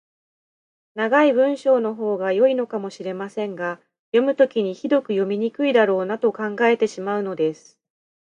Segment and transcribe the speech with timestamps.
[0.95, 3.79] 長い文章のほうが良いのかもしれませんが、
[4.11, 7.79] 読むときにひどく読みにくいだろうなと考えてしまうのです。